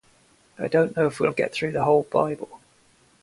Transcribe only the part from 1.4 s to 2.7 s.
through the whole bible